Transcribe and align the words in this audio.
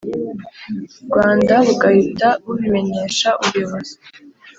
Rwanda 1.05 1.53
bugahita 1.65 2.27
bubimenyesha 2.43 3.29
ubuyobozi 3.41 3.95